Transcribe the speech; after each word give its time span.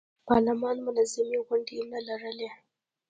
پارلمان 0.27 0.77
منظمې 0.85 1.39
غونډې 1.45 1.79
نه 1.91 1.99
لرلې. 2.07 2.49